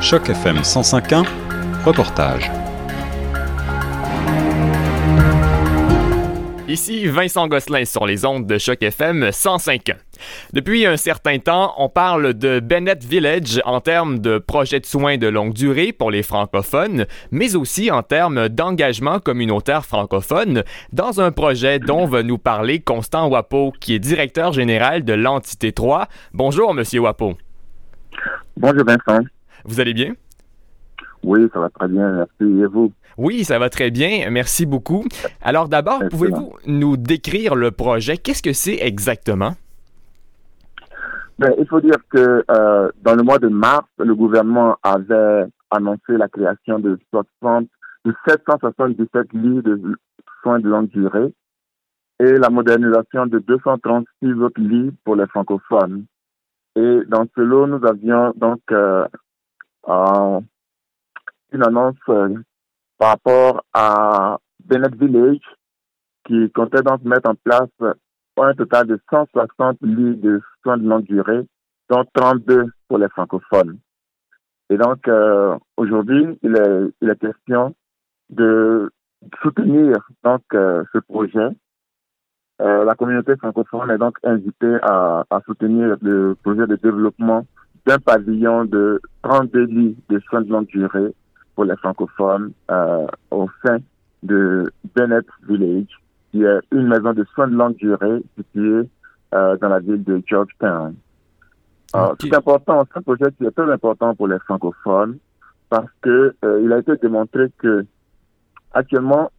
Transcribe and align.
Choc 0.00 0.30
FM 0.30 0.56
105.1, 0.62 1.26
reportage. 1.84 2.50
Ici 6.66 7.06
Vincent 7.06 7.46
Gosselin 7.48 7.84
sur 7.84 8.06
les 8.06 8.24
ondes 8.24 8.46
de 8.46 8.56
Choc 8.56 8.82
FM 8.82 9.28
105.1. 9.28 9.96
Depuis 10.54 10.86
un 10.86 10.96
certain 10.96 11.38
temps, 11.38 11.74
on 11.76 11.90
parle 11.90 12.32
de 12.32 12.60
Bennett 12.60 13.04
Village 13.04 13.60
en 13.66 13.82
termes 13.82 14.20
de 14.20 14.38
projet 14.38 14.80
de 14.80 14.86
soins 14.86 15.18
de 15.18 15.26
longue 15.26 15.52
durée 15.52 15.92
pour 15.92 16.10
les 16.10 16.22
francophones, 16.22 17.04
mais 17.30 17.54
aussi 17.54 17.90
en 17.90 18.02
termes 18.02 18.48
d'engagement 18.48 19.20
communautaire 19.20 19.84
francophone 19.84 20.64
dans 20.94 21.20
un 21.20 21.30
projet 21.30 21.78
dont 21.78 22.06
va 22.06 22.22
nous 22.22 22.38
parler 22.38 22.80
Constant 22.80 23.28
Wapo, 23.28 23.72
qui 23.78 23.94
est 23.94 23.98
directeur 23.98 24.54
général 24.54 25.04
de 25.04 25.12
l'entité 25.12 25.72
3. 25.72 26.08
Bonjour, 26.32 26.72
Monsieur 26.72 27.00
Wapo. 27.00 27.36
Bonjour, 28.56 28.84
Vincent. 28.86 29.24
Vous 29.64 29.80
allez 29.80 29.94
bien? 29.94 30.14
Oui, 31.22 31.48
ça 31.52 31.60
va 31.60 31.68
très 31.68 31.88
bien, 31.88 32.12
merci. 32.12 32.60
Et 32.60 32.66
vous? 32.66 32.92
Oui, 33.18 33.44
ça 33.44 33.58
va 33.58 33.68
très 33.68 33.90
bien, 33.90 34.30
merci 34.30 34.64
beaucoup. 34.66 35.04
Alors 35.42 35.68
d'abord, 35.68 36.02
pouvez-vous 36.10 36.54
nous 36.66 36.96
décrire 36.96 37.54
le 37.54 37.70
projet? 37.70 38.16
Qu'est-ce 38.16 38.42
que 38.42 38.52
c'est 38.52 38.78
exactement? 38.80 39.52
Ben, 41.38 41.52
il 41.58 41.66
faut 41.66 41.80
dire 41.80 41.96
que 42.10 42.44
euh, 42.50 42.90
dans 43.02 43.14
le 43.14 43.22
mois 43.22 43.38
de 43.38 43.48
mars, 43.48 43.86
le 43.98 44.14
gouvernement 44.14 44.76
avait 44.82 45.46
annoncé 45.70 46.12
la 46.16 46.28
création 46.28 46.78
de 46.78 46.98
60, 47.10 47.66
de 48.04 48.14
777 48.26 49.32
lits 49.32 49.62
de 49.62 49.80
soins 50.42 50.60
de 50.60 50.68
longue 50.68 50.88
durée 50.88 51.32
et 52.20 52.36
la 52.36 52.50
modernisation 52.50 53.26
de 53.26 53.38
236 53.38 54.32
autres 54.42 54.60
lits 54.60 54.92
pour 55.04 55.16
les 55.16 55.26
francophones. 55.26 56.04
Et 56.76 57.00
dans 57.08 57.24
ce 57.34 57.40
lot, 57.40 57.66
nous 57.66 57.84
avions 57.86 58.32
donc 58.36 58.60
euh, 58.70 59.06
une 59.86 61.62
annonce 61.62 61.96
euh, 62.08 62.34
par 62.98 63.10
rapport 63.10 63.64
à 63.72 64.38
Bennett 64.64 64.94
Village 64.94 65.40
qui 66.26 66.50
comptait 66.52 66.82
donc 66.82 67.02
mettre 67.02 67.30
en 67.30 67.34
place 67.34 67.70
un 68.42 68.54
total 68.54 68.86
de 68.86 69.00
160 69.10 69.78
lits 69.82 70.16
de 70.16 70.40
soins 70.62 70.78
de 70.78 70.88
longue 70.88 71.04
durée, 71.04 71.46
dont 71.88 72.04
32 72.14 72.66
pour 72.88 72.98
les 72.98 73.08
francophones. 73.08 73.78
Et 74.70 74.76
donc, 74.76 75.08
euh, 75.08 75.58
aujourd'hui, 75.76 76.38
il 76.42 76.56
est, 76.56 76.94
il 77.00 77.10
est 77.10 77.20
question 77.20 77.74
de 78.30 78.90
soutenir 79.42 79.96
donc 80.22 80.42
euh, 80.54 80.84
ce 80.92 80.98
projet. 80.98 81.48
Euh, 82.62 82.84
la 82.84 82.94
communauté 82.94 83.36
francophone 83.36 83.90
est 83.90 83.98
donc 83.98 84.18
invitée 84.22 84.76
à, 84.82 85.24
à 85.28 85.40
soutenir 85.46 85.96
le 86.00 86.36
projet 86.42 86.66
de 86.66 86.76
développement 86.76 87.46
d'un 87.86 87.98
pavillon 87.98 88.64
de 88.64 89.00
32 89.22 89.64
lits 89.64 89.96
de 90.08 90.18
soins 90.20 90.42
de 90.42 90.50
longue 90.50 90.66
durée 90.66 91.14
pour 91.54 91.64
les 91.64 91.76
francophones 91.76 92.52
euh, 92.70 93.06
au 93.30 93.48
sein 93.64 93.78
de 94.22 94.70
Bennett 94.94 95.26
Village, 95.48 95.88
qui 96.30 96.42
est 96.42 96.60
une 96.72 96.88
maison 96.88 97.12
de 97.12 97.24
soins 97.34 97.48
de 97.48 97.56
longue 97.56 97.76
durée 97.76 98.22
située 98.36 98.88
euh, 99.34 99.56
dans 99.56 99.68
la 99.68 99.80
ville 99.80 100.04
de 100.04 100.22
Georgetown. 100.26 100.94
C'est 102.20 102.34
important, 102.34 102.84
c'est 102.86 102.98
un 102.98 103.02
projet 103.02 103.32
qui 103.36 103.44
est 103.44 103.50
très 103.50 103.70
important 103.70 104.14
pour 104.14 104.28
les 104.28 104.38
francophones 104.40 105.18
parce 105.68 105.90
que 106.02 106.34
euh, 106.44 106.60
il 106.62 106.72
a 106.72 106.78
été 106.78 106.96
démontré 106.96 107.50
que 107.58 107.84
actuellement 108.72 109.30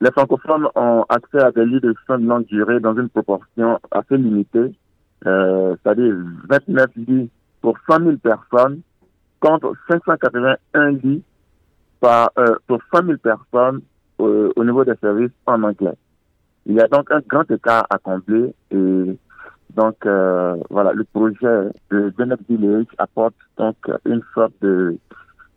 les 0.00 0.10
francophones 0.10 0.66
ont 0.74 1.04
accès 1.08 1.38
à 1.38 1.52
des 1.52 1.64
lits 1.64 1.80
de 1.80 1.94
soins 2.04 2.18
de 2.18 2.26
longue 2.26 2.46
durée 2.46 2.80
dans 2.80 2.94
une 2.96 3.08
proportion 3.08 3.78
assez 3.90 4.16
limitée, 4.16 4.72
euh, 5.26 5.74
c'est-à-dire 5.82 6.14
29 6.48 6.86
lits 6.96 7.30
pour 7.66 7.76
100 7.90 7.98
000 7.98 8.16
personnes 8.18 8.82
contre 9.40 9.74
581 9.90 10.90
lits 11.02 11.24
par, 11.98 12.30
euh, 12.38 12.54
pour 12.68 12.78
100 12.94 13.06
000 13.06 13.18
personnes 13.18 13.80
au 14.18 14.64
niveau 14.64 14.84
des 14.84 14.94
services 15.00 15.32
en 15.46 15.64
anglais. 15.64 15.96
Il 16.66 16.74
y 16.74 16.80
a 16.80 16.86
donc 16.86 17.10
un 17.10 17.18
grand 17.26 17.50
écart 17.50 17.84
à 17.90 17.98
combler 17.98 18.54
et 18.70 19.18
donc 19.74 19.96
euh, 20.06 20.54
voilà, 20.70 20.92
le 20.92 21.02
projet 21.02 21.72
de 21.90 22.14
Bennett 22.16 22.38
Village 22.48 22.86
apporte 22.98 23.34
donc 23.58 23.74
une 24.04 24.22
sorte 24.32 24.52
de 24.62 24.96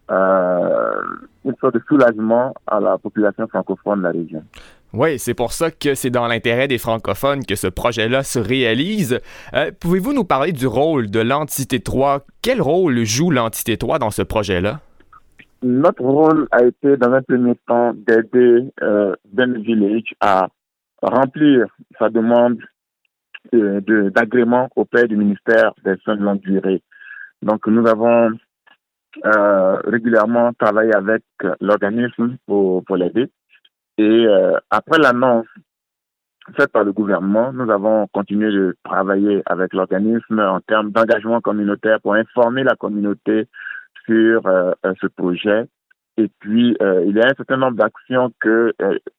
euh, 0.10 1.02
une 1.46 1.56
sorte 1.62 1.76
de 1.76 1.84
soulagement 1.88 2.56
à 2.66 2.80
la 2.80 2.98
population 2.98 3.48
francophone 3.48 4.00
de 4.00 4.04
la 4.06 4.12
région. 4.12 4.44
Oui, 4.92 5.20
c'est 5.20 5.36
pour 5.36 5.54
ça 5.54 5.70
que 5.70 5.94
c'est 5.94 6.10
dans 6.10 6.26
l'intérêt 6.26 6.68
des 6.68 6.80
francophones 6.80 7.46
que 7.46 7.56
ce 7.56 7.68
projet-là 7.68 8.24
se 8.24 8.40
réalise. 8.40 9.20
Euh, 9.54 9.70
pouvez-vous 9.80 10.14
nous 10.14 10.24
parler 10.24 10.52
du 10.52 10.66
rôle 10.66 11.12
de 11.12 11.20
l'entité 11.20 11.80
3? 11.80 12.26
Quel 12.42 12.60
rôle 12.60 13.04
joue 13.04 13.30
l'entité 13.30 13.78
3 13.78 14.00
dans 14.00 14.10
ce 14.10 14.24
projet-là? 14.24 14.80
Notre 15.62 16.02
rôle 16.02 16.48
a 16.52 16.64
été, 16.64 16.98
dans 16.98 17.12
un 17.12 17.22
premier 17.22 17.54
temps, 17.68 17.94
d'aider 17.94 18.72
euh, 18.82 19.14
Bennett 19.32 19.62
Village 19.62 20.16
à 20.22 20.48
remplir 21.04 21.68
sa 22.00 22.10
demande 22.10 22.58
d'agrément 23.52 24.70
auprès 24.76 25.08
du 25.08 25.16
ministère 25.16 25.74
des 25.86 25.96
Soins 26.04 26.16
de 26.16 26.24
longue 26.24 26.42
durée. 26.42 26.82
Donc, 27.42 27.68
nous 27.68 27.88
avons 27.88 28.32
euh, 29.26 29.76
régulièrement 29.86 30.52
travaillé 30.54 30.94
avec 30.94 31.24
l'organisme 31.62 32.38
pour, 32.48 32.84
pour 32.86 32.98
l'aider. 32.98 33.30
Et 34.00 34.26
euh, 34.26 34.58
après 34.72 34.98
l'annonce 34.98 35.46
faite 36.58 36.72
par 36.72 36.84
le 36.84 36.94
gouvernement, 36.94 37.54
nous 37.54 37.70
avons 37.70 38.08
continué 38.08 38.52
de 38.52 38.76
travailler 38.84 39.44
avec 39.46 39.74
l'organisme 39.74 40.40
en 40.40 40.60
termes 40.62 40.92
d'engagement 40.92 41.42
communautaire 41.42 42.02
pour 42.02 42.16
informer 42.16 42.64
la 42.64 42.76
communauté 42.76 43.48
sur 44.06 44.48
euh, 44.48 44.74
ce 45.00 45.08
projet. 45.08 45.66
Et 46.18 46.30
puis, 46.40 46.76
il 46.80 47.16
y 47.16 47.22
a 47.22 47.28
un 47.28 47.36
certain 47.38 47.56
nombre 47.56 47.78
d'actions 47.78 48.34
que 48.42 48.74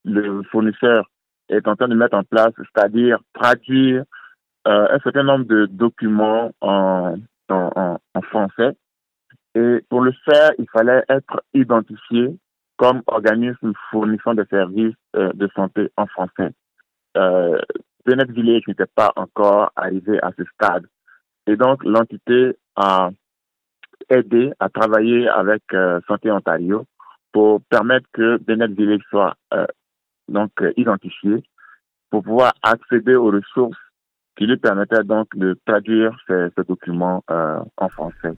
le 0.04 0.42
fournisseur 0.50 1.08
est 1.48 1.66
en 1.66 1.76
train 1.76 1.88
de 1.88 1.94
mettre 1.94 2.16
en 2.16 2.24
place, 2.24 2.52
c'est-à-dire 2.56 3.18
traduire 3.32 4.04
euh, 4.68 4.88
un 4.90 4.98
certain 5.00 5.22
nombre 5.22 5.46
de 5.46 5.66
documents 5.66 6.52
en, 6.60 7.14
en, 7.48 7.98
en, 8.14 8.22
français. 8.22 8.76
Et 9.54 9.84
pour 9.88 10.02
le 10.02 10.12
faire, 10.24 10.52
il 10.58 10.66
fallait 10.70 11.02
être 11.08 11.42
identifié 11.54 12.36
comme 12.80 13.02
organisme 13.08 13.74
fournissant 13.90 14.32
des 14.32 14.46
services 14.46 14.94
euh, 15.14 15.34
de 15.34 15.46
santé 15.54 15.90
en 15.98 16.06
français. 16.06 16.50
Euh, 17.18 17.60
Village 18.06 18.62
n'était 18.66 18.86
pas 18.94 19.12
encore 19.16 19.70
arrivé 19.76 20.18
à 20.22 20.30
ce 20.38 20.44
stade. 20.54 20.86
Et 21.46 21.56
donc, 21.56 21.84
l'entité 21.84 22.56
a 22.76 23.10
aidé 24.08 24.52
à 24.58 24.70
travailler 24.70 25.28
avec 25.28 25.62
euh, 25.74 26.00
Santé 26.08 26.30
Ontario 26.30 26.86
pour 27.32 27.60
permettre 27.68 28.06
que 28.14 28.38
Bennett 28.38 28.70
Village 28.70 29.02
soit 29.10 29.34
euh, 29.52 29.66
donc 30.28 30.50
identifié 30.78 31.42
pour 32.08 32.22
pouvoir 32.22 32.54
accéder 32.62 33.14
aux 33.14 33.30
ressources 33.30 33.78
qui 34.38 34.46
lui 34.46 34.56
permettaient 34.56 35.04
donc 35.04 35.28
de 35.36 35.54
traduire 35.66 36.16
ces, 36.26 36.48
documents 36.66 37.22
euh, 37.30 37.60
en 37.76 37.90
français. 37.90 38.32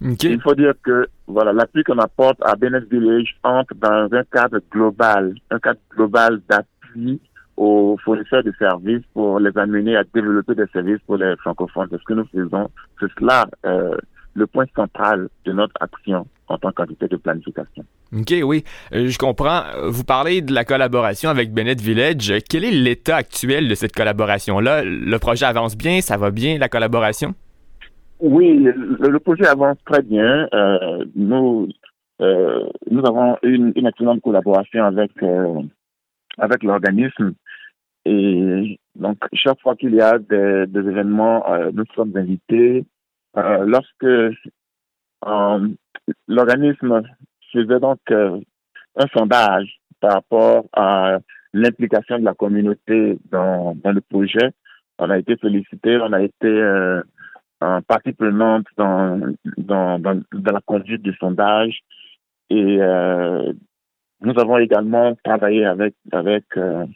Il 0.00 0.40
faut 0.40 0.54
dire 0.54 0.74
que 0.82 1.08
voilà 1.26 1.52
l'appui 1.52 1.82
qu'on 1.82 1.98
apporte 1.98 2.38
à 2.42 2.54
Bennett 2.54 2.88
Village 2.90 3.36
entre 3.42 3.74
dans 3.74 4.08
un 4.12 4.24
cadre 4.32 4.60
global, 4.70 5.34
un 5.50 5.58
cadre 5.58 5.80
global 5.94 6.40
d'appui 6.48 7.20
aux 7.56 7.96
fournisseurs 8.04 8.44
de 8.44 8.52
services 8.58 9.02
pour 9.12 9.40
les 9.40 9.56
amener 9.58 9.96
à 9.96 10.04
développer 10.14 10.54
des 10.54 10.66
services 10.72 11.00
pour 11.06 11.16
les 11.16 11.34
francophones. 11.38 11.88
C'est 11.90 11.98
ce 11.98 12.04
que 12.04 12.14
nous 12.14 12.26
faisons. 12.26 12.70
C'est 13.00 13.10
cela 13.18 13.48
euh, 13.66 13.96
le 14.34 14.46
point 14.46 14.66
central 14.76 15.28
de 15.44 15.52
notre 15.52 15.74
action 15.80 16.26
en 16.46 16.56
tant 16.56 16.70
qu'entité 16.70 17.08
de 17.08 17.16
planification. 17.16 17.84
OK, 18.16 18.32
oui, 18.42 18.64
euh, 18.94 19.08
je 19.08 19.18
comprends. 19.18 19.64
Vous 19.88 20.04
parlez 20.04 20.40
de 20.40 20.54
la 20.54 20.64
collaboration 20.64 21.28
avec 21.28 21.52
Bennett 21.52 21.80
Village. 21.80 22.32
Quel 22.48 22.64
est 22.64 22.70
l'état 22.70 23.16
actuel 23.16 23.68
de 23.68 23.74
cette 23.74 23.94
collaboration-là? 23.94 24.84
Le 24.84 25.18
projet 25.18 25.44
avance 25.44 25.76
bien? 25.76 26.00
Ça 26.00 26.16
va 26.16 26.30
bien, 26.30 26.58
la 26.58 26.68
collaboration? 26.68 27.34
Oui, 28.20 28.64
le, 28.64 29.18
projet 29.18 29.46
avance 29.46 29.78
très 29.84 30.02
bien. 30.02 30.48
Euh, 30.52 31.04
nous, 31.14 31.68
euh, 32.20 32.68
nous 32.90 33.06
avons 33.06 33.36
une, 33.42 33.72
une 33.76 33.86
excellente 33.86 34.20
collaboration 34.22 34.84
avec, 34.84 35.12
avec 36.36 36.62
l'organisme. 36.64 37.34
Et 38.04 38.80
donc, 38.96 39.18
chaque 39.34 39.60
fois 39.60 39.76
qu'il 39.76 39.94
y 39.94 40.00
a 40.00 40.18
des, 40.18 40.66
des 40.66 40.80
événements, 40.80 41.44
nous 41.72 41.84
sommes 41.94 42.16
invités. 42.16 42.84
lorsque 43.34 44.06
l'organisme 46.26 47.02
faisait 47.52 47.80
donc 47.80 47.98
euh, 48.10 48.40
un 48.96 49.06
sondage 49.16 49.80
par 50.00 50.14
rapport 50.14 50.64
à 50.72 51.18
l'implication 51.52 52.18
de 52.18 52.24
la 52.24 52.34
communauté 52.34 53.18
dans, 53.30 53.74
dans 53.82 53.92
le 53.92 54.00
projet. 54.00 54.50
On 54.98 55.10
a 55.10 55.18
été 55.18 55.36
félicité, 55.36 55.98
on 55.98 56.12
a 56.12 56.22
été 56.22 56.48
euh, 57.62 57.80
partie 57.86 58.12
prenante 58.12 58.66
dans, 58.76 59.18
dans, 59.56 59.98
dans, 59.98 60.22
dans, 60.32 60.52
la 60.52 60.60
conduite 60.60 61.02
du 61.02 61.12
sondage 61.14 61.80
et 62.50 62.78
euh, 62.80 63.52
nous 64.20 64.38
avons 64.38 64.58
également 64.58 65.16
travaillé 65.24 65.64
avec 65.64 65.94
avec 66.12 66.44
euh, 66.56 66.86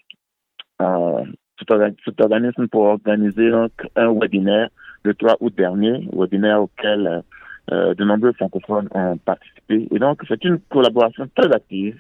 euh, 0.81 1.25
cet 1.59 2.20
organisme 2.20 2.69
pour 2.69 2.82
organiser 2.82 3.50
donc, 3.50 3.73
un 3.97 4.12
webinaire 4.12 4.69
le 5.05 5.14
3 5.14 5.37
août 5.41 5.55
dernier, 5.56 6.09
webinaire 6.12 6.62
auquel 6.62 7.23
de 7.70 8.05
nombreux 8.05 8.32
francophones 8.32 8.88
ont 8.93 9.17
participé. 9.19 9.88
Et 9.91 9.99
donc, 9.99 10.23
c'est 10.29 10.44
une 10.44 10.58
collaboration 10.69 11.29
très 11.35 11.50
active 11.53 11.99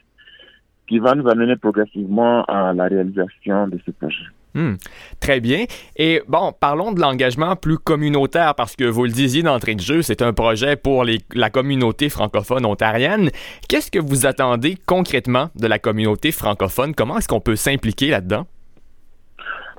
qui 0.88 0.98
va 0.98 1.14
nous 1.14 1.28
amener 1.28 1.56
progressivement 1.56 2.44
à 2.44 2.72
la 2.72 2.84
réalisation 2.84 3.68
de 3.68 3.78
ce 3.84 3.90
projet. 3.92 4.24
Hmm. 4.54 4.74
très 5.18 5.40
bien. 5.40 5.64
Et 5.96 6.20
bon, 6.28 6.52
parlons 6.52 6.92
de 6.92 7.00
l'engagement 7.00 7.56
plus 7.56 7.78
communautaire 7.78 8.54
parce 8.54 8.76
que 8.76 8.84
vous 8.84 9.04
le 9.04 9.10
disiez 9.10 9.42
d'entrée 9.42 9.74
de 9.74 9.80
jeu, 9.80 10.02
c'est 10.02 10.20
un 10.20 10.34
projet 10.34 10.76
pour 10.76 11.04
la 11.34 11.50
communauté 11.50 12.10
francophone 12.10 12.66
ontarienne. 12.66 13.30
Qu'est-ce 13.68 13.90
que 13.90 13.98
vous 13.98 14.26
attendez 14.26 14.76
concrètement 14.86 15.48
de 15.54 15.66
la 15.66 15.78
communauté 15.78 16.32
francophone? 16.32 16.94
Comment 16.94 17.18
est-ce 17.18 17.28
qu'on 17.28 17.40
peut 17.40 17.56
s'impliquer 17.56 18.10
là-dedans? 18.10 18.46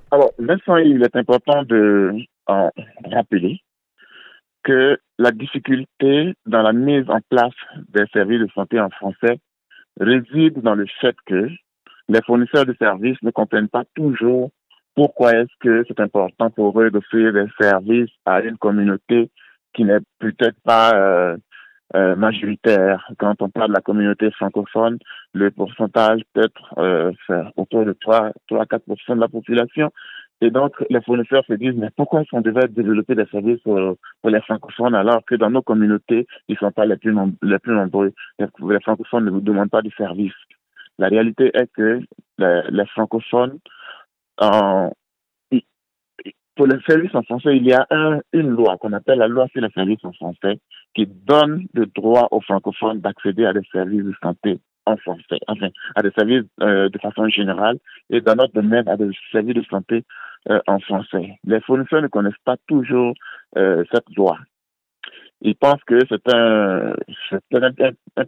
Alors, 0.09 0.31
Vincent, 0.39 0.77
il 0.77 1.03
est 1.03 1.15
important 1.15 1.63
de 1.63 2.13
rappeler 3.11 3.61
que 4.63 4.97
la 5.19 5.31
difficulté 5.31 6.33
dans 6.45 6.61
la 6.61 6.73
mise 6.73 7.09
en 7.09 7.19
place 7.29 7.53
des 7.89 8.05
services 8.13 8.39
de 8.39 8.49
santé 8.55 8.79
en 8.79 8.89
français 8.89 9.39
réside 9.99 10.61
dans 10.61 10.75
le 10.75 10.85
fait 11.01 11.15
que 11.25 11.47
les 12.09 12.21
fournisseurs 12.25 12.65
de 12.65 12.75
services 12.79 13.21
ne 13.21 13.31
comprennent 13.31 13.69
pas 13.69 13.83
toujours 13.95 14.51
pourquoi 14.95 15.31
est-ce 15.33 15.53
que 15.59 15.83
c'est 15.87 15.99
important 15.99 16.49
pour 16.49 16.79
eux 16.79 16.91
d'offrir 16.91 17.33
des 17.33 17.47
services 17.59 18.11
à 18.25 18.41
une 18.41 18.57
communauté 18.57 19.29
qui 19.73 19.85
n'est 19.85 19.99
peut-être 20.19 20.59
pas 20.63 20.93
euh, 20.95 21.37
euh, 21.95 22.15
majoritaire? 22.15 23.09
Quand 23.17 23.41
on 23.41 23.49
parle 23.49 23.69
de 23.69 23.73
la 23.73 23.81
communauté 23.81 24.29
francophone, 24.31 24.99
le 25.33 25.49
pourcentage 25.51 26.21
peut 26.33 26.43
être 26.43 26.73
euh, 26.77 27.11
autour 27.57 27.85
de 27.85 27.93
3, 27.93 28.31
3 28.47 28.65
4% 28.65 29.15
de 29.15 29.21
la 29.21 29.27
population. 29.27 29.91
Et 30.41 30.51
donc, 30.51 30.73
les 30.89 31.01
fournisseurs 31.01 31.45
se 31.45 31.53
disent, 31.53 31.75
mais 31.75 31.89
pourquoi 31.95 32.21
est-ce 32.21 32.37
devait 32.41 32.67
développer 32.67 33.15
des 33.15 33.25
services 33.27 33.61
pour, 33.61 33.79
les 34.25 34.41
francophones 34.41 34.93
alors 34.93 35.23
que 35.25 35.35
dans 35.35 35.49
nos 35.49 35.61
communautés, 35.61 36.27
ils 36.49 36.53
ne 36.53 36.57
sont 36.57 36.71
pas 36.71 36.85
les 36.85 36.97
plus, 36.97 37.15
les 37.41 37.59
plus 37.59 37.73
nombreux? 37.73 38.11
Les, 38.39 38.79
francophones 38.81 39.25
ne 39.25 39.31
vous 39.31 39.39
demandent 39.39 39.69
pas 39.69 39.81
de 39.81 39.89
services. 39.95 40.33
La 40.99 41.07
réalité 41.07 41.49
est 41.53 41.71
que 41.73 42.01
les 42.39 42.85
francophones 42.87 43.57
pour 46.55 46.67
les 46.67 46.79
services 46.87 47.15
en 47.15 47.23
français, 47.23 47.57
il 47.57 47.65
y 47.65 47.73
a 47.73 47.85
un, 47.89 48.19
une 48.31 48.49
loi 48.49 48.77
qu'on 48.77 48.93
appelle 48.93 49.19
la 49.19 49.27
loi 49.27 49.47
sur 49.47 49.61
les 49.61 49.71
services 49.71 50.03
en 50.03 50.13
français 50.13 50.59
qui 50.93 51.07
donne 51.07 51.65
le 51.73 51.87
droit 51.87 52.27
aux 52.31 52.41
francophones 52.41 53.01
d'accéder 53.01 53.45
à 53.45 53.53
des 53.53 53.65
services 53.71 54.03
de 54.03 54.13
santé 54.21 54.59
en 54.85 54.97
français, 54.97 55.39
enfin, 55.47 55.69
à 55.95 56.01
des 56.01 56.11
services 56.11 56.43
euh, 56.61 56.89
de 56.89 56.99
façon 56.99 57.27
générale 57.29 57.77
et 58.09 58.21
dans 58.21 58.35
notre 58.35 58.53
domaine 58.53 58.87
à 58.87 58.97
des 58.97 59.09
services 59.31 59.55
de 59.55 59.63
santé 59.63 60.03
euh, 60.49 60.59
en 60.67 60.79
français. 60.79 61.39
Les 61.45 61.61
fournisseurs 61.61 62.01
ne 62.01 62.07
connaissent 62.07 62.33
pas 62.43 62.57
toujours 62.67 63.13
euh, 63.57 63.83
cette 63.91 64.13
loi. 64.15 64.37
Ils 65.41 65.55
pensent 65.55 65.83
que 65.85 65.99
c'est 66.07 66.33
un, 66.33 66.93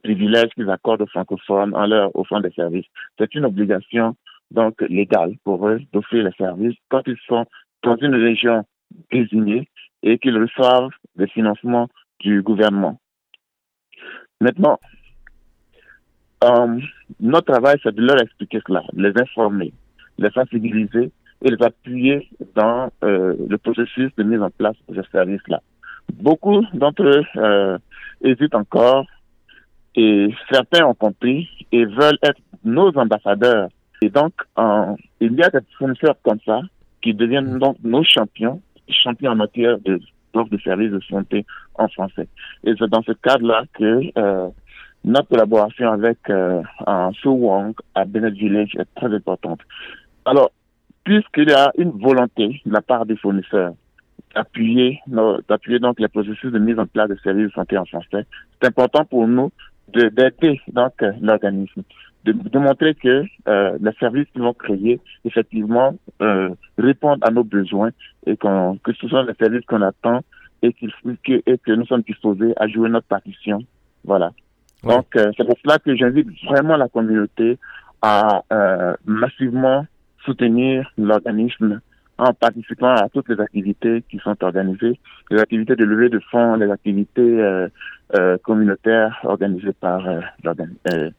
privilège 0.04 0.50
qu'ils 0.56 0.70
accordent 0.70 1.02
aux 1.02 1.08
francophones 1.08 1.74
en 1.76 1.88
leur 1.88 2.16
offrant 2.16 2.42
des 2.42 2.52
services. 2.52 2.86
C'est 3.18 3.34
une 3.36 3.46
obligation 3.46 4.16
donc 4.52 4.82
légal 4.82 5.36
pour 5.44 5.68
eux 5.68 5.80
d'offrir 5.94 6.24
les 6.24 6.32
services 6.34 6.78
quand 6.90 7.02
ils 7.08 7.18
sont 7.28 7.46
dans 7.84 7.96
une 7.98 8.16
région 8.16 8.64
désignée 9.12 9.70
et 10.04 10.18
qu'ils 10.20 10.38
reçoivent 10.38 10.92
des 11.16 11.28
financements 11.28 11.88
du 12.20 12.42
gouvernement. 12.42 13.00
Maintenant, 14.42 14.80
euh, 16.44 16.80
notre 17.20 17.52
travail, 17.54 17.78
c'est 17.82 17.96
de 17.96 18.02
leur 18.02 18.22
expliquer 18.22 18.60
cela, 18.68 18.84
les 18.94 19.12
informer, 19.20 19.74
les 20.18 20.30
sensibiliser 20.32 21.12
et 21.42 21.50
les 21.50 21.64
appuyer 21.64 22.30
dans 22.56 22.92
euh, 23.04 23.36
le 23.48 23.58
processus 23.58 24.14
de 24.16 24.24
mise 24.24 24.42
en 24.42 24.50
place 24.50 24.76
de 24.90 25.02
ce 25.02 25.10
service-là. 25.12 25.62
Beaucoup 26.14 26.64
d'entre 26.74 27.04
eux 27.04 27.24
euh, 27.38 27.78
hésitent 28.22 28.56
encore 28.56 29.06
et 29.96 30.34
certains 30.52 30.86
ont 30.86 30.94
compris 30.94 31.50
et 31.72 31.86
veulent 31.86 32.20
être 32.22 32.40
nos 32.64 32.96
ambassadeurs 32.98 33.70
et 34.06 34.10
donc, 34.10 34.34
il 35.20 35.34
y 35.34 35.42
a 35.42 35.50
des 35.50 35.60
fournisseurs 35.80 36.16
comme 36.22 36.40
ça 36.46 36.62
qui 37.02 37.16
deviennent 37.16 37.58
donc 37.58 37.78
nos 37.84 38.04
champions, 38.04 38.62
champions 38.88 39.32
en 39.32 39.36
matière 39.36 39.80
de 39.80 40.00
de 40.44 40.58
services 40.58 40.92
de 40.92 41.00
santé 41.10 41.46
en 41.76 41.88
français. 41.88 42.28
Et 42.66 42.74
c'est 42.78 42.90
dans 42.90 43.02
ce 43.04 43.14
cadre-là 43.14 43.64
que 43.74 44.02
euh, 44.18 44.50
notre 45.06 45.30
collaboration 45.30 45.90
avec 45.94 46.18
euh, 46.30 46.62
Su 47.14 47.30
Wong 47.30 47.74
à 47.96 48.04
Bennett 48.04 48.34
Village 48.34 48.76
est 48.78 48.94
très 48.96 49.14
importante. 49.16 49.62
Alors, 50.26 50.52
puisqu'il 51.06 51.50
y 51.50 51.54
a 51.54 51.72
une 51.78 51.92
volonté 51.92 52.62
de 52.66 52.74
la 52.74 52.82
part 52.82 53.06
des 53.06 53.16
fournisseurs 53.16 53.76
d'appuyer 54.36 55.00
d'appuyer 55.48 55.80
donc 55.80 56.02
les 56.02 56.10
processus 56.10 56.52
de 56.52 56.60
mise 56.60 56.78
en 56.78 56.86
place 56.86 57.08
de 57.08 57.16
services 57.24 57.48
de 57.48 57.54
santé 57.54 57.78
en 57.78 57.86
français, 57.86 58.26
c'est 58.62 58.68
important 58.68 59.06
pour 59.06 59.26
nous 59.26 59.54
d'aider 59.88 60.60
donc 60.68 60.94
l'organisme 61.22 61.84
de, 62.34 62.60
montrer 62.60 62.96
que 62.96 63.24
euh, 63.48 63.78
les 63.80 63.92
services 64.00 64.28
qu'ils 64.34 64.42
vont 64.42 64.54
créer, 64.54 65.00
effectivement, 65.24 65.96
euh, 66.22 66.50
répondent 66.78 67.24
à 67.24 67.32
nos 67.32 67.44
besoins 67.44 67.92
et 68.26 68.36
que 68.38 68.94
ce 69.00 69.08
sont 69.08 69.24
les 69.24 69.34
services 69.36 69.66
qu'on 69.66 69.82
attend 69.82 70.22
et, 70.62 70.74
que, 70.74 70.86
et 71.46 71.58
que 71.58 71.72
nous 71.72 71.86
sommes 71.86 72.02
disposés 72.02 72.54
à 72.58 72.68
jouer 72.68 72.90
notre 72.90 73.08
partition. 73.08 73.60
Voilà. 74.04 74.32
Donc, 74.84 75.16
euh, 75.16 75.32
c'est 75.36 75.46
pour 75.46 75.58
cela 75.64 75.80
que 75.80 75.96
j'invite 75.96 76.28
vraiment 76.46 76.78
la 76.78 76.88
communauté 76.88 77.58
à 78.02 78.44
euh, 78.52 78.94
massivement 79.06 79.86
soutenir 80.24 80.92
l'organisme 80.98 81.82
en 82.18 82.34
participant 82.34 82.94
à 82.94 83.10
toutes 83.10 83.30
les 83.30 83.40
activités 83.40 84.04
qui 84.10 84.20
sont 84.20 84.42
organisées, 84.44 85.00
les 85.32 85.40
activités 85.40 85.76
de 85.76 85.84
levée 85.84 86.10
de 86.10 86.20
fonds, 86.32 86.56
les 86.56 86.72
activités 86.72 87.22
euh, 87.22 87.68
euh, 88.16 88.38
communautaires 88.44 89.20
organisées 89.24 89.74
par 89.74 90.08
l'organisme 90.44 91.14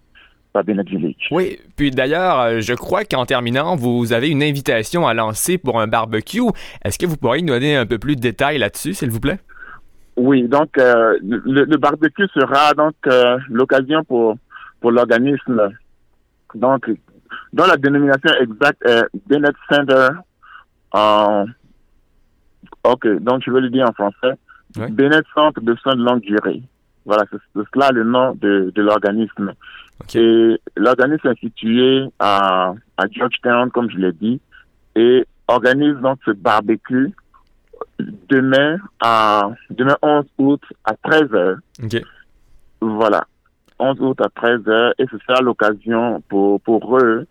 oui, 1.30 1.58
puis 1.76 1.90
d'ailleurs, 1.90 2.40
euh, 2.40 2.60
je 2.60 2.74
crois 2.74 3.04
qu'en 3.04 3.26
terminant, 3.26 3.76
vous 3.76 4.12
avez 4.12 4.28
une 4.28 4.42
invitation 4.42 5.06
à 5.06 5.14
lancer 5.14 5.58
pour 5.58 5.80
un 5.80 5.86
barbecue. 5.86 6.42
Est-ce 6.84 6.98
que 6.98 7.06
vous 7.06 7.16
pourriez 7.16 7.42
nous 7.42 7.52
donner 7.52 7.76
un 7.76 7.86
peu 7.86 7.98
plus 7.98 8.16
de 8.16 8.20
détails 8.20 8.58
là-dessus, 8.58 8.94
s'il 8.94 9.10
vous 9.10 9.20
plaît? 9.20 9.38
Oui, 10.16 10.48
donc 10.48 10.78
euh, 10.78 11.18
le, 11.22 11.76
barbecue 11.76 12.26
sera 12.34 12.72
donc 12.74 12.94
euh, 13.06 13.38
l'occasion 13.50 14.02
pour 14.04 14.36
pour 14.80 14.90
l'organisme. 14.90 15.70
Donc 16.54 16.90
dont 17.52 17.66
la 17.66 17.76
dénomination 17.76 18.30
exacte 18.40 18.82
est 18.86 19.04
Bennett 19.28 19.54
Center 19.70 20.08
ok 22.84 23.06
donc 23.20 23.42
je 23.44 23.50
vais 23.50 23.60
le 23.60 23.70
dire 23.70 23.86
en 23.88 23.92
français. 23.92 24.38
Bennett 24.90 25.24
Centre 25.34 25.60
de 25.60 25.74
soins 25.76 25.96
de 25.96 26.02
longue 26.02 26.20
durée 26.20 26.62
voilà 27.06 27.24
c'est 27.30 27.38
cela 27.72 27.90
le 27.92 28.04
nom 28.04 28.34
de, 28.34 28.70
de 28.74 28.82
l'organisme 28.82 29.54
et 30.14 30.60
l'organisme 30.76 31.28
est 31.28 31.40
situé 31.40 32.04
à, 32.18 32.74
à 32.96 33.06
Georgetown, 33.10 33.70
comme 33.70 33.90
je 33.90 33.96
l'ai 33.96 34.12
dit, 34.12 34.40
et 34.94 35.26
organise 35.48 35.96
donc 35.96 36.18
ce 36.24 36.32
barbecue 36.32 37.12
demain 37.98 38.76
à 39.00 39.50
demain 39.70 39.96
11 40.02 40.24
août 40.38 40.62
à 40.84 40.92
13h. 40.94 41.56
Voilà. 42.80 43.26
11 43.78 44.00
août 44.00 44.20
à 44.20 44.28
13h 44.28 44.92
et 44.98 45.06
ce 45.10 45.18
sera 45.18 45.40
l'occasion 45.40 46.22
pour, 46.28 46.60
pour 46.62 46.98
eux 46.98 47.26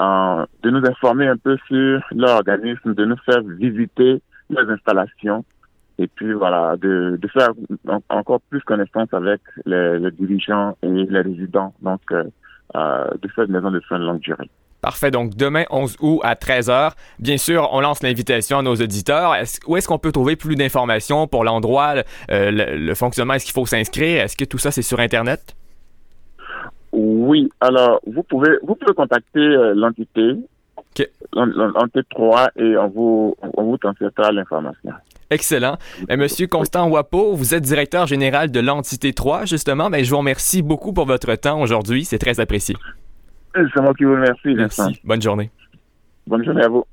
euh, 0.00 0.46
de 0.62 0.70
nous 0.70 0.86
informer 0.86 1.26
un 1.26 1.36
peu 1.36 1.56
sur 1.66 2.00
leur 2.12 2.36
organisme, 2.36 2.94
de 2.94 3.04
nous 3.04 3.18
faire 3.18 3.42
visiter 3.42 4.22
les 4.48 4.62
installations 4.68 5.44
et 6.00 6.08
puis 6.08 6.32
voilà, 6.32 6.76
de, 6.78 7.18
de 7.20 7.28
faire 7.28 7.50
encore 8.08 8.40
plus 8.48 8.62
connaissance 8.62 9.12
avec 9.12 9.40
les, 9.66 9.98
les, 9.98 10.10
dirigeants 10.10 10.74
et 10.82 10.88
les 10.88 11.20
résidents 11.20 11.74
donc 11.82 12.00
euh, 12.10 12.24
euh 12.74 13.10
de 13.20 13.28
cette 13.36 13.50
maison 13.50 13.70
de 13.70 13.80
soins 13.80 13.98
de 13.98 14.04
longue 14.04 14.20
durée. 14.20 14.48
Parfait. 14.80 15.10
Donc, 15.10 15.36
demain, 15.36 15.64
11 15.68 15.96
août 16.00 16.20
à 16.22 16.34
13h. 16.34 16.92
Bien 17.18 17.36
sûr, 17.36 17.68
on 17.72 17.80
lance 17.80 18.02
l'invitation 18.02 18.60
à 18.60 18.62
nos 18.62 18.76
auditeurs. 18.76 19.34
Est 19.34 19.60
où 19.66 19.76
est-ce 19.76 19.86
qu'on 19.86 19.98
peut 19.98 20.10
trouver 20.10 20.36
plus 20.36 20.56
d'informations 20.56 21.26
pour 21.26 21.44
l'endroit, 21.44 21.96
euh, 22.30 22.50
le, 22.50 22.94
fonctionnement? 22.94 23.34
Est-ce 23.34 23.44
qu'il 23.44 23.52
faut 23.52 23.66
s'inscrire? 23.66 24.22
Est-ce 24.22 24.38
que 24.38 24.46
tout 24.46 24.56
ça, 24.56 24.70
c'est 24.70 24.80
sur 24.80 24.98
Internet? 25.00 25.54
Oui. 26.92 27.50
Alors, 27.60 28.00
vous 28.06 28.22
pouvez, 28.22 28.52
vous 28.62 28.74
pouvez 28.74 28.94
contacter 28.94 29.38
euh, 29.38 29.74
l'entité, 29.74 30.36
l'entité 31.32 32.00
3, 32.10 32.50
et 32.56 32.76
on 32.76 32.88
vous, 32.88 33.34
on 33.56 33.62
vous 33.64 33.76
transférera 33.78 34.32
l'information. 34.32 34.90
Excellent. 35.30 35.76
Et 36.08 36.16
Monsieur 36.16 36.48
Constant 36.48 36.88
Wapo, 36.88 37.34
vous 37.34 37.54
êtes 37.54 37.62
directeur 37.62 38.06
général 38.06 38.50
de 38.50 38.58
l'entité 38.58 39.12
3, 39.12 39.44
justement. 39.44 39.88
Mais 39.88 40.02
je 40.02 40.10
vous 40.10 40.18
remercie 40.18 40.60
beaucoup 40.60 40.92
pour 40.92 41.06
votre 41.06 41.34
temps 41.36 41.60
aujourd'hui. 41.60 42.04
C'est 42.04 42.18
très 42.18 42.40
apprécié. 42.40 42.74
C'est 43.54 43.80
moi 43.80 43.94
qui 43.94 44.04
vous 44.04 44.14
remercie. 44.14 44.54
Merci. 44.54 45.00
Bonne 45.04 45.22
journée. 45.22 45.50
Bonne 46.26 46.44
journée 46.44 46.64
à 46.64 46.68
vous. 46.68 46.84